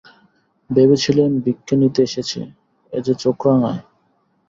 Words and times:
ভেবেছিলেম 0.69 1.31
ভিক্ষে 1.43 1.75
নিতে 1.81 1.99
এসেছে, 2.03 2.39
এ 2.93 2.99
যে 3.05 3.13
চোখ 3.23 3.37
রাঙায়। 3.47 3.81